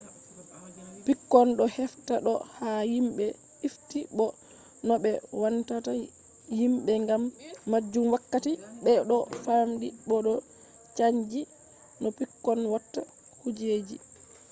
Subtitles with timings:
[1.05, 3.25] pikkon do hefta do ha himbe
[3.67, 4.25] ifti bo
[4.87, 5.91] no be wannata
[6.57, 7.23] himbe gam
[7.71, 8.51] majum wakkati
[8.83, 10.33] be do famdi bo do
[10.97, 11.41] chanji
[12.01, 13.01] no pikkon watta
[13.41, 13.97] kujeji